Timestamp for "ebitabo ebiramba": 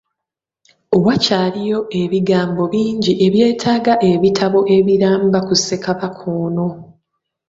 4.11-5.39